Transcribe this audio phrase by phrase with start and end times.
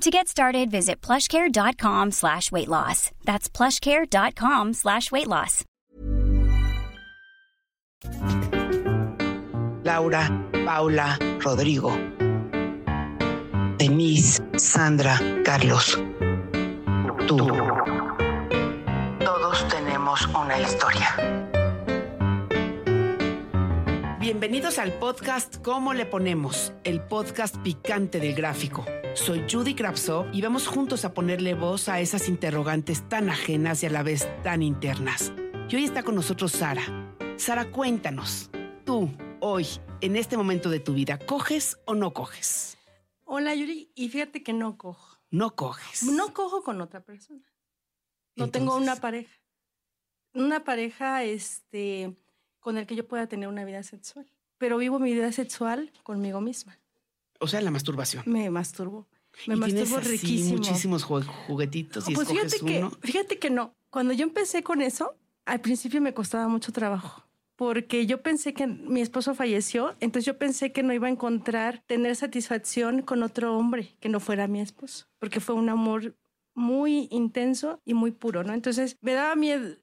[0.00, 3.10] To get started, visit plushcare.com slash weight loss.
[3.26, 5.62] That's plushcare.com slash weight loss.
[9.84, 10.24] Laura,
[10.64, 11.90] Paula, Rodrigo,
[13.76, 15.98] Denise, Sandra, Carlos.
[17.28, 17.36] Tú.
[19.22, 21.14] Todos tenemos una historia.
[24.18, 26.72] Bienvenidos al podcast ¿Cómo le ponemos?
[26.84, 28.86] El podcast picante del gráfico.
[29.14, 33.86] Soy Judy Kravsov y vamos juntos a ponerle voz a esas interrogantes tan ajenas y
[33.86, 35.32] a la vez tan internas.
[35.68, 36.82] Y hoy está con nosotros Sara.
[37.36, 38.50] Sara, cuéntanos.
[38.84, 39.66] Tú, hoy,
[40.00, 42.78] en este momento de tu vida, ¿coges o no coges?
[43.24, 45.18] Hola Yuri, y fíjate que no cojo.
[45.30, 46.04] No coges.
[46.04, 47.44] No cojo con otra persona.
[48.36, 49.34] No tengo una pareja.
[50.34, 52.16] Una pareja este,
[52.60, 54.30] con el que yo pueda tener una vida sexual.
[54.56, 56.79] Pero vivo mi vida sexual conmigo misma.
[57.40, 58.22] O sea, la masturbación.
[58.26, 59.08] Me masturbo.
[59.46, 60.56] Me y masturbo así riquísimo.
[60.58, 62.90] muchísimos ju- juguetitos y pues escoges fíjate que, uno.
[63.02, 63.74] fíjate que no.
[63.90, 65.14] Cuando yo empecé con eso,
[65.46, 67.24] al principio me costaba mucho trabajo.
[67.56, 71.82] Porque yo pensé que mi esposo falleció, entonces yo pensé que no iba a encontrar
[71.86, 76.16] tener satisfacción con otro hombre que no fuera mi esposo, porque fue un amor
[76.54, 78.54] muy intenso y muy puro, ¿no?
[78.54, 79.76] Entonces me daba miedo,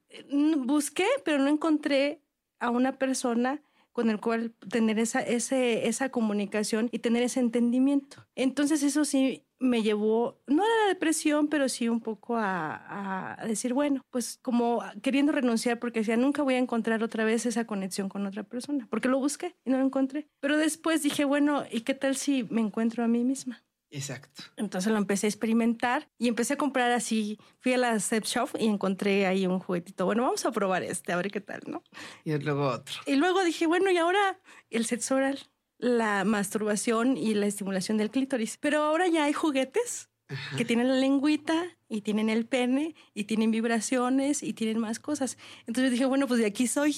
[0.58, 2.22] busqué, pero no encontré
[2.60, 3.62] a una persona
[3.98, 8.28] con el cual tener esa, ese, esa comunicación y tener ese entendimiento.
[8.36, 13.48] Entonces eso sí me llevó, no a la depresión, pero sí un poco a, a
[13.48, 17.66] decir, bueno, pues como queriendo renunciar porque decía, nunca voy a encontrar otra vez esa
[17.66, 20.30] conexión con otra persona, porque lo busqué y no lo encontré.
[20.42, 23.64] Pero después dije, bueno, ¿y qué tal si me encuentro a mí misma?
[23.90, 24.44] Exacto.
[24.58, 27.40] Entonces lo empecé a experimentar y empecé a comprar así.
[27.60, 30.06] Fui a la sex shop y encontré ahí un juguetito.
[30.06, 31.84] Bueno, vamos a probar este, a ver qué tal, ¿no?
[32.24, 32.96] Y luego otro.
[33.06, 34.40] Y luego dije, bueno, y ahora
[34.70, 35.40] el sexo oral,
[35.78, 38.58] la masturbación y la estimulación del clítoris.
[38.58, 40.10] Pero ahora ya hay juguetes
[40.58, 45.38] que tienen la lengüita y tienen el pene y tienen vibraciones y tienen más cosas.
[45.66, 46.96] Entonces dije, bueno, pues de aquí soy.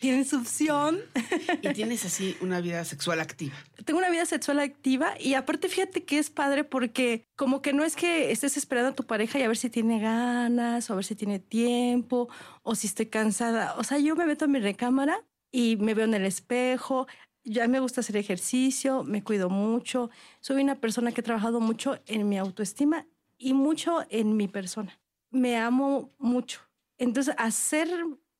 [0.00, 1.00] Tienen su opción.
[1.62, 3.54] Y tienes así una vida sexual activa.
[3.84, 7.84] Tengo una vida sexual activa y aparte fíjate que es padre porque como que no
[7.84, 10.96] es que estés esperando a tu pareja y a ver si tiene ganas o a
[10.96, 12.28] ver si tiene tiempo
[12.62, 13.74] o si estoy cansada.
[13.78, 17.06] O sea, yo me meto en mi recámara y me veo en el espejo.
[17.44, 20.10] Ya me gusta hacer ejercicio, me cuido mucho.
[20.40, 23.06] Soy una persona que he trabajado mucho en mi autoestima
[23.38, 25.00] y mucho en mi persona.
[25.30, 26.60] Me amo mucho.
[26.98, 27.88] Entonces, hacer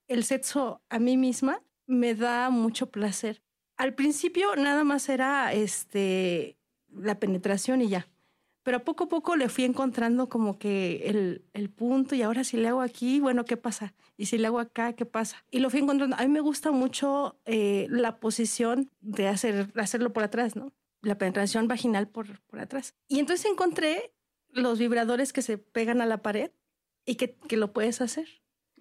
[0.08, 3.42] el sexo a mí misma me da mucho placer.
[3.76, 6.58] Al principio nada más era este,
[6.92, 8.08] la penetración y ya.
[8.64, 12.56] Pero poco a poco le fui encontrando como que el, el punto y ahora si
[12.58, 13.94] le hago aquí, bueno, ¿qué pasa?
[14.16, 15.42] Y si le hago acá, ¿qué pasa?
[15.50, 16.16] Y lo fui encontrando.
[16.16, 20.72] A mí me gusta mucho eh, la posición de hacer, hacerlo por atrás, ¿no?
[21.00, 22.94] La penetración vaginal por, por atrás.
[23.06, 24.12] Y entonces encontré
[24.50, 26.50] los vibradores que se pegan a la pared
[27.06, 28.28] y que, que lo puedes hacer.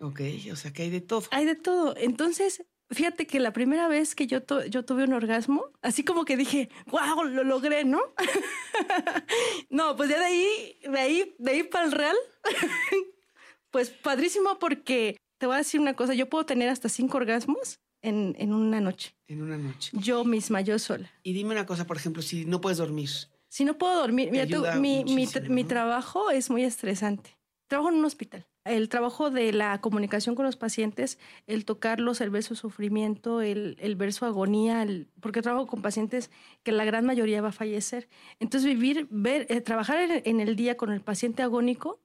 [0.02, 0.22] Ok,
[0.52, 1.24] o sea que hay de todo.
[1.32, 1.96] Hay de todo.
[1.98, 6.26] Entonces, fíjate que la primera vez que yo, tu- yo tuve un orgasmo, así como
[6.26, 8.02] que dije, wow, lo logré, ¿no?
[9.70, 12.16] no, pues ya de ahí, de ahí, de ahí para el real,
[13.72, 17.80] pues padrísimo porque te voy a decir una cosa, yo puedo tener hasta cinco orgasmos
[18.02, 19.16] en, en una noche.
[19.28, 19.92] En una noche.
[19.94, 21.12] Yo misma, yo sola.
[21.24, 23.10] Y dime una cosa, por ejemplo, si no puedes dormir.
[23.50, 27.38] Si no puedo dormir, mira, tú, mi, mi, trabajo es muy estresante.
[27.68, 28.46] Trabajo en un hospital.
[28.68, 31.18] El trabajo de la comunicación con los pacientes,
[31.48, 35.82] el tocarlos, el ver su sufrimiento, el, el ver su agonía, el- porque trabajo con
[35.82, 36.30] pacientes
[36.64, 38.08] que la gran mayoría va a fallecer.
[38.40, 42.00] Entonces vivir, ver, eh, trabajar en, en el día con el paciente agónico,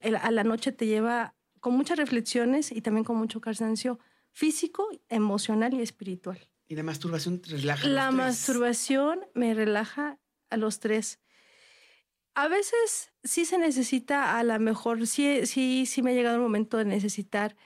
[0.00, 3.98] el- a la noche te lleva con muchas reflexiones y también con mucho cansancio
[4.32, 6.38] físico, emocional y espiritual.
[6.68, 7.88] Y la masturbación te relaja.
[7.88, 10.18] La masturbación me relaja
[10.50, 11.20] a los tres.
[12.34, 16.42] A veces sí se necesita, a lo mejor, sí, sí, sí me ha llegado el
[16.42, 17.56] momento de necesitar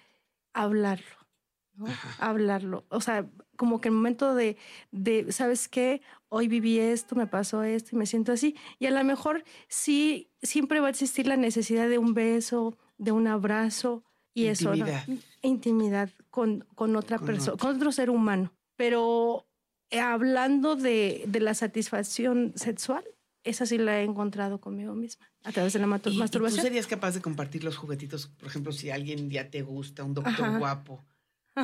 [0.53, 1.19] hablarlo.
[2.19, 2.85] Hablarlo.
[2.91, 4.57] O sea, como que el momento de,
[4.91, 6.03] de, ¿sabes qué?
[6.29, 8.57] Hoy viví esto, me pasó esto y me siento así.
[8.79, 13.13] Y a lo mejor sí, siempre va a existir la necesidad de un beso, de
[13.13, 14.05] un abrazo
[14.35, 15.03] y Intimidad.
[15.03, 15.13] eso.
[15.13, 15.19] ¿no?
[15.43, 18.53] Intimidad con, con otra persona, con otro ser humano.
[18.77, 19.47] Pero
[19.91, 23.05] eh, hablando de, de, la satisfacción sexual,
[23.45, 26.53] esa sí la he encontrado conmigo misma, a través de la ¿Y, masturbación.
[26.53, 28.29] ¿y ¿Tú serías capaz de compartir los juguetitos?
[28.29, 30.59] Por ejemplo, si alguien ya te gusta, un doctor Ajá.
[30.59, 31.05] guapo,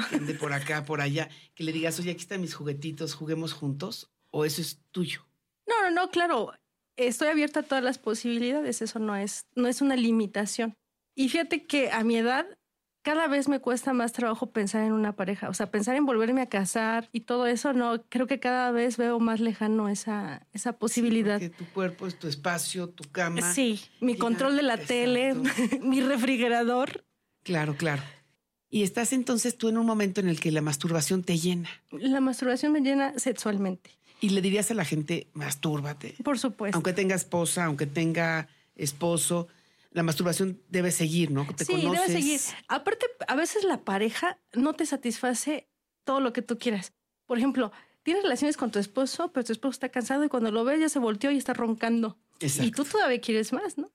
[0.09, 3.53] que ande por acá, por allá, que le digas, oye, aquí están mis juguetitos, juguemos
[3.53, 5.27] juntos, o eso es tuyo.
[5.67, 6.53] No, no, no, claro.
[6.97, 10.75] Estoy abierta a todas las posibilidades, eso no es, no es una limitación.
[11.17, 12.47] Y fíjate que a mi edad
[13.05, 16.41] cada vez me cuesta más trabajo pensar en una pareja, o sea, pensar en volverme
[16.41, 20.79] a casar y todo eso, no, creo que cada vez veo más lejano esa, esa
[20.79, 21.39] posibilidad.
[21.39, 23.53] Sí, tu cuerpo es tu espacio, tu cama.
[23.53, 24.95] Sí, mi control de la exacto.
[24.95, 25.35] tele,
[25.83, 27.05] mi refrigerador.
[27.43, 28.03] Claro, claro.
[28.71, 31.69] Y estás entonces tú en un momento en el que la masturbación te llena.
[31.91, 33.91] La masturbación me llena sexualmente.
[34.23, 36.15] Y le dirías a la gente, mastúrbate.
[36.25, 36.75] Por supuesto.
[36.75, 39.49] Aunque tenga esposa, aunque tenga esposo,
[39.95, 41.47] la masturbación debe seguir, ¿no?
[41.57, 42.09] Te sí, conoces.
[42.09, 42.41] debe seguir.
[42.69, 45.69] Aparte, a veces la pareja no te satisface
[46.05, 46.93] todo lo que tú quieras.
[47.27, 47.71] Por ejemplo,
[48.03, 50.89] tienes relaciones con tu esposo, pero tu esposo está cansado y cuando lo ves ya
[50.89, 52.19] se volteó y está roncando.
[52.41, 52.69] Exacto.
[52.69, 53.93] Y tú todavía quieres más, ¿no?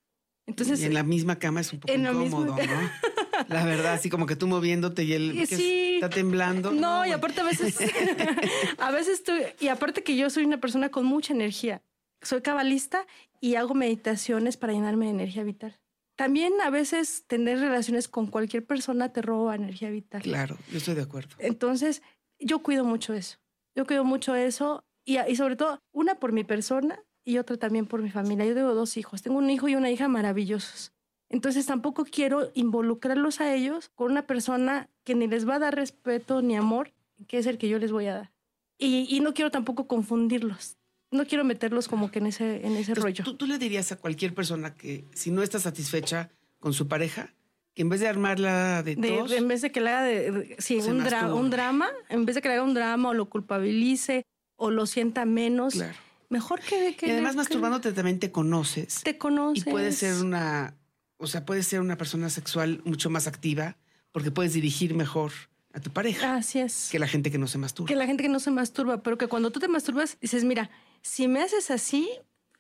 [0.48, 2.56] Entonces, y en la misma cama es un poco incómodo.
[2.56, 2.58] ¿no?
[3.50, 5.96] La verdad, así como que tú moviéndote y él sí.
[5.96, 6.72] está temblando.
[6.72, 7.78] No, no, y aparte a veces,
[8.78, 11.84] a veces tú, y aparte que yo soy una persona con mucha energía.
[12.22, 13.06] Soy cabalista
[13.42, 15.80] y hago meditaciones para llenarme de energía vital.
[16.20, 20.22] También a veces tener relaciones con cualquier persona te roba energía vital.
[20.22, 21.30] Claro, yo estoy de acuerdo.
[21.40, 22.02] Entonces,
[22.40, 23.38] yo cuido mucho eso.
[23.74, 27.86] Yo cuido mucho eso y, y sobre todo, una por mi persona y otra también
[27.86, 28.46] por mi familia.
[28.46, 29.22] Yo tengo dos hijos.
[29.22, 30.92] Tengo un hijo y una hija maravillosos.
[31.30, 35.76] Entonces tampoco quiero involucrarlos a ellos con una persona que ni les va a dar
[35.76, 36.92] respeto ni amor,
[37.30, 38.34] que es el que yo les voy a dar.
[38.78, 40.79] Y, y no quiero tampoco confundirlos.
[41.12, 43.24] No quiero meterlos como que en ese, en ese Entonces, rollo.
[43.24, 46.30] ¿tú, ¿tú, le dirías a cualquier persona que si no está satisfecha
[46.60, 47.34] con su pareja,
[47.74, 50.56] que en vez de armarla de, de tos, En vez de que le haga de,
[50.60, 53.30] sí, un, dra un, drama, en vez de que le haga un drama o lo
[53.30, 54.26] culpabilice
[54.56, 55.96] o lo sienta menos, claro.
[56.30, 56.96] mejor que...
[56.96, 59.02] que y además que, masturbándote también te conoces.
[59.04, 59.66] Te conoces.
[59.66, 60.76] Y puedes ser una
[61.20, 63.78] o sea, puedes ser una persona sexual mucho más activa
[64.12, 65.32] porque puedes dirigir mejor
[65.74, 66.36] a tu pareja.
[66.36, 66.90] Así es.
[66.92, 67.88] Que la gente que no se masturba.
[67.88, 70.72] Que la gente que no se masturba, pero que cuando tú te masturbas dices, mira,
[71.02, 72.10] si me haces así,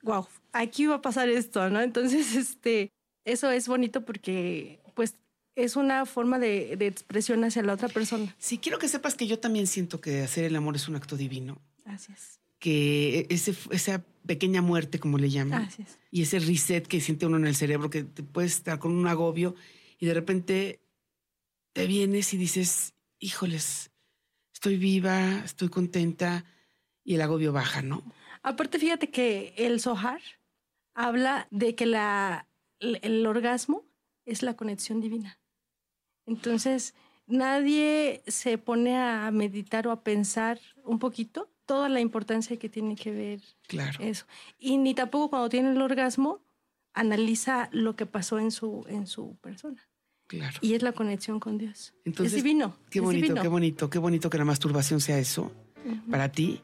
[0.01, 1.81] wow, aquí va a pasar esto, ¿no?
[1.81, 2.91] Entonces, este,
[3.25, 5.15] eso es bonito porque, pues,
[5.55, 8.33] es una forma de, de expresión hacia la otra persona.
[8.37, 11.17] Sí, quiero que sepas que yo también siento que hacer el amor es un acto
[11.17, 11.61] divino.
[11.85, 15.97] Así es que ese, esa pequeña muerte, como le llaman, Así es.
[16.11, 19.07] y ese reset que siente uno en el cerebro, que te puedes estar con un
[19.07, 19.55] agobio
[19.97, 20.81] y de repente
[21.73, 23.91] te vienes y dices, híjoles,
[24.53, 26.45] estoy viva, estoy contenta
[27.03, 28.03] y el agobio baja, ¿no?
[28.41, 30.21] Aparte, fíjate que el Sohar
[30.93, 32.47] habla de que la,
[32.79, 33.83] el, el orgasmo
[34.25, 35.39] es la conexión divina.
[36.25, 36.93] Entonces,
[37.27, 42.95] nadie se pone a meditar o a pensar un poquito toda la importancia que tiene
[42.95, 43.99] que ver claro.
[44.03, 44.25] eso.
[44.57, 46.41] Y ni tampoco cuando tiene el orgasmo
[46.93, 49.87] analiza lo que pasó en su, en su persona.
[50.27, 50.57] Claro.
[50.61, 51.93] Y es la conexión con Dios.
[52.05, 52.75] Entonces, es divino.
[52.89, 53.41] Qué bonito, divino.
[53.41, 55.51] qué bonito, qué bonito que la masturbación sea eso
[55.85, 56.11] uh -huh.
[56.11, 56.61] para ti.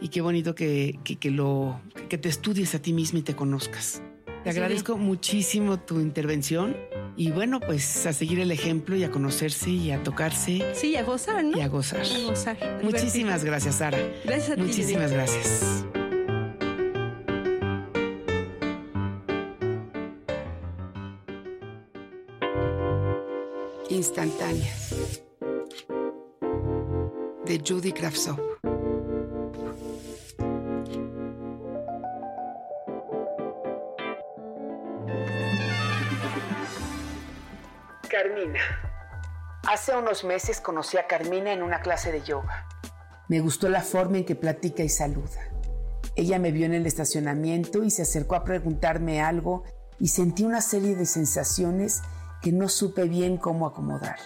[0.00, 3.34] Y qué bonito que, que, que, lo, que te estudies a ti mismo y te
[3.34, 4.02] conozcas.
[4.44, 4.58] Te sí.
[4.58, 6.76] agradezco muchísimo tu intervención.
[7.16, 10.64] Y bueno, pues a seguir el ejemplo y a conocerse y a tocarse.
[10.74, 11.56] Sí, a gozar, ¿no?
[11.56, 12.02] Y a gozar.
[12.02, 12.80] A gozar.
[12.82, 13.98] Muchísimas gracias, Sara.
[14.24, 14.62] Gracias a ti.
[14.62, 15.84] Muchísimas gracias.
[23.88, 25.22] Instantáneas.
[27.46, 28.53] De Judy Kravtsov.
[39.84, 42.66] Hace unos meses conocí a Carmina en una clase de yoga.
[43.28, 45.52] Me gustó la forma en que platica y saluda.
[46.16, 49.62] Ella me vio en el estacionamiento y se acercó a preguntarme algo
[50.00, 52.00] y sentí una serie de sensaciones
[52.40, 54.16] que no supe bien cómo acomodar.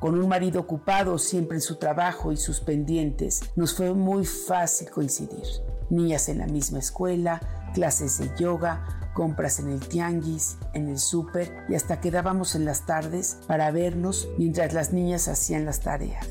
[0.00, 4.90] Con un marido ocupado siempre en su trabajo y sus pendientes, nos fue muy fácil
[4.90, 5.46] coincidir.
[5.88, 11.64] Niñas en la misma escuela, clases de yoga, compras en el tianguis, en el súper
[11.68, 16.28] y hasta quedábamos en las tardes para vernos mientras las niñas hacían las tareas.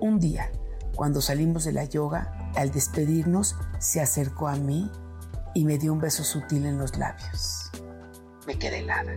[0.00, 0.50] Un día,
[0.94, 4.90] cuando salimos de la yoga, al despedirnos se acercó a mí
[5.54, 7.70] y me dio un beso sutil en los labios.
[8.46, 9.12] Me quedé helada.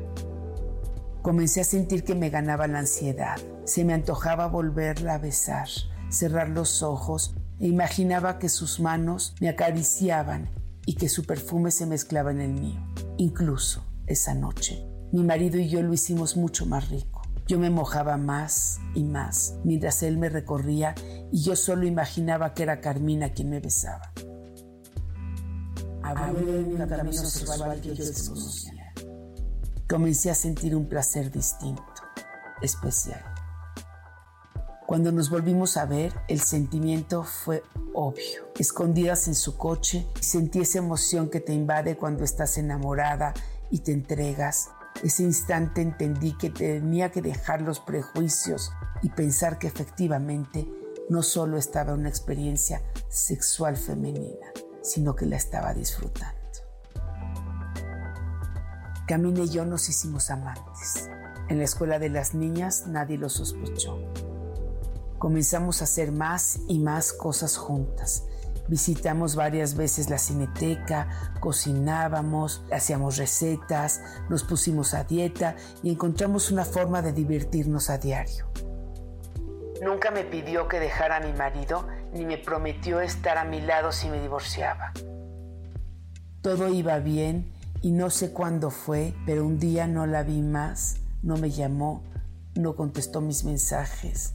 [1.22, 3.38] Comencé a sentir que me ganaba la ansiedad.
[3.66, 5.68] Se me antojaba volverla a besar,
[6.10, 10.50] cerrar los ojos e imaginaba que sus manos me acariciaban
[10.88, 12.82] y que su perfume se mezclaba en el mío.
[13.18, 17.22] Incluso esa noche, mi marido y yo lo hicimos mucho más rico.
[17.46, 20.96] Yo me mojaba más y más mientras él me recorría
[21.32, 24.14] y yo solo imaginaba que era Carmina quien me besaba.
[26.04, 28.94] Había un camino sexual que yo desconocía.
[29.90, 31.84] Comencé a sentir un placer distinto,
[32.62, 33.37] especial.
[34.88, 37.62] Cuando nos volvimos a ver, el sentimiento fue
[37.94, 38.54] obvio.
[38.58, 43.34] Escondidas en su coche, sentí esa emoción que te invade cuando estás enamorada
[43.70, 44.70] y te entregas.
[45.04, 50.66] Ese instante entendí que tenía que dejar los prejuicios y pensar que efectivamente
[51.10, 54.48] no solo estaba una experiencia sexual femenina,
[54.82, 56.38] sino que la estaba disfrutando.
[59.06, 61.10] Camina y yo nos hicimos amantes.
[61.50, 64.00] En la escuela de las niñas nadie lo sospechó.
[65.18, 68.24] Comenzamos a hacer más y más cosas juntas.
[68.68, 71.08] Visitamos varias veces la cineteca,
[71.40, 78.46] cocinábamos, hacíamos recetas, nos pusimos a dieta y encontramos una forma de divertirnos a diario.
[79.82, 83.92] Nunca me pidió que dejara a mi marido ni me prometió estar a mi lado
[83.92, 84.92] si me divorciaba.
[86.42, 90.98] Todo iba bien y no sé cuándo fue, pero un día no la vi más,
[91.22, 92.04] no me llamó,
[92.56, 94.34] no contestó mis mensajes.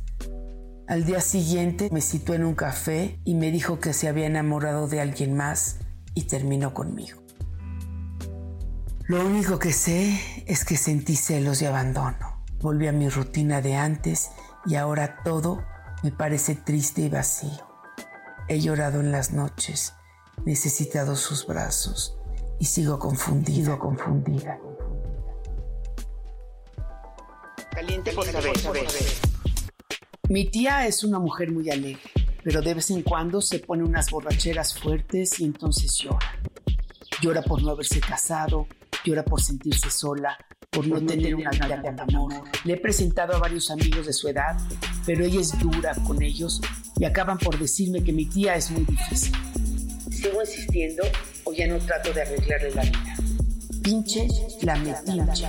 [0.89, 4.89] Al día siguiente me citó en un café y me dijo que se había enamorado
[4.89, 5.77] de alguien más
[6.15, 7.23] y terminó conmigo.
[9.07, 12.45] Lo único que sé es que sentí celos y abandono.
[12.61, 14.31] Volví a mi rutina de antes
[14.67, 15.65] y ahora todo
[16.03, 17.67] me parece triste y vacío.
[18.49, 19.95] He llorado en las noches,
[20.45, 22.19] necesitado sus brazos
[22.59, 24.59] y sigo confundido, confundida.
[27.71, 29.32] Caliente por saber.
[30.33, 32.01] Mi tía es una mujer muy alegre,
[32.43, 36.41] pero de vez en cuando se pone unas borracheras fuertes y entonces llora.
[37.21, 38.67] Llora por no haberse casado,
[39.05, 40.39] llora por sentirse sola,
[40.71, 42.33] por no, tener una vida de amor.
[42.65, 44.57] Le he presentado a varios amigos de su edad,
[45.05, 46.63] pero ella es dura con ellos
[46.97, 49.35] y acaban por decirme que mi tía es muy difícil.
[50.11, 51.03] ¿Sigo insistiendo
[51.45, 53.17] o ya no trato de arreglarle la vida?
[53.83, 54.29] Pinche
[54.63, 55.47] la metinche.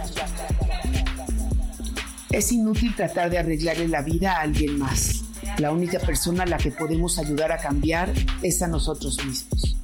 [2.33, 5.23] Es inútil tratar de arreglarle la vida a alguien más.
[5.59, 8.11] La única persona a la que podemos ayudar a cambiar
[8.41, 9.77] es a nosotros mismos.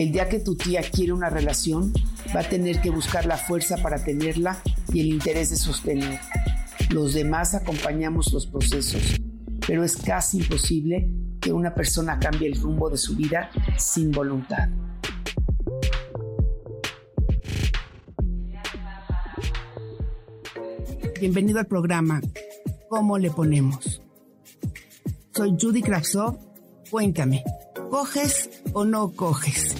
[0.00, 1.92] El día que tu tía quiere una relación,
[2.34, 4.60] va a tener que buscar la fuerza para tenerla
[4.92, 6.18] y el interés de sostener.
[6.90, 9.20] Los demás acompañamos los procesos,
[9.64, 11.08] pero es casi imposible
[11.40, 14.68] que una persona cambie el rumbo de su vida sin voluntad.
[21.20, 22.20] Bienvenido al programa
[22.88, 24.00] ¿Cómo le ponemos?
[25.34, 26.38] Soy Judy Kravsov.
[26.90, 27.42] Cuéntame,
[27.90, 29.74] ¿coges o no coges?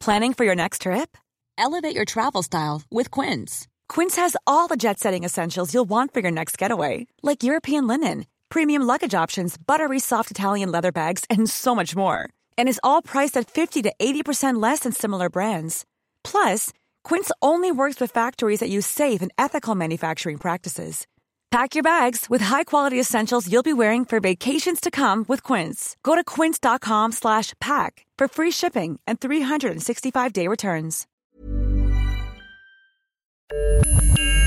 [0.00, 1.16] Planning for your next trip?
[1.56, 3.68] Elevate your travel style with Quince.
[3.88, 7.86] Quince has all the jet setting essentials you'll want for your next getaway, like European
[7.86, 12.28] linen, premium luggage options, buttery soft Italian leather bags, and so much more.
[12.58, 15.84] And is all priced at 50 to 80% less than similar brands.
[16.24, 16.72] Plus,
[17.04, 21.06] Quince only works with factories that use safe and ethical manufacturing practices.
[21.50, 25.96] Pack your bags with high-quality essentials you'll be wearing for vacations to come with Quince.
[26.02, 31.06] Go to quince.com/pack for free shipping and 365-day returns.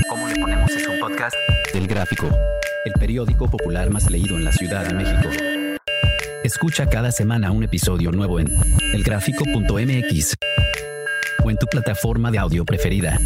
[0.08, 1.36] ¿Cómo le ponemos es un podcast
[1.72, 2.28] del Gráfico,
[2.84, 5.55] el periódico popular más leído en la Ciudad de México.
[6.46, 8.46] Escucha cada semana un episodio nuevo en
[8.94, 10.34] elgráfico.mx
[11.42, 13.18] o en tu plataforma de audio preferida.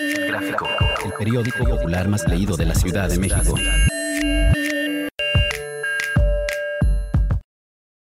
[0.00, 0.68] El Gráfico,
[1.04, 3.56] el periódico popular más leído de la Ciudad de México.